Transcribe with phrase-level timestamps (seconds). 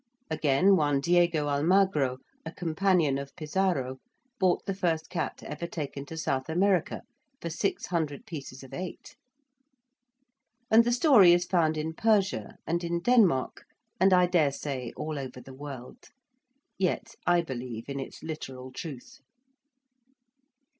[0.31, 3.99] Again, one Diego Almagro, a companion of Pizarro,
[4.39, 7.03] bought the first cat ever taken to South America
[7.39, 9.15] for 600 pieces of eight.
[10.71, 13.63] And the story is found in Persia and in Denmark,
[13.99, 16.09] and I dare say all over the world.
[16.79, 19.19] Yet I believe in its literal truth.